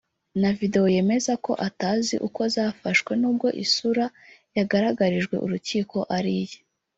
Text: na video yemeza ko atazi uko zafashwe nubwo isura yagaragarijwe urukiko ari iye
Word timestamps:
na 0.41 0.49
video 0.61 0.85
yemeza 0.95 1.33
ko 1.45 1.51
atazi 1.67 2.15
uko 2.27 2.41
zafashwe 2.55 3.11
nubwo 3.21 3.47
isura 3.63 4.05
yagaragarijwe 4.57 5.35
urukiko 5.45 5.97
ari 6.17 6.33
iye 6.43 6.59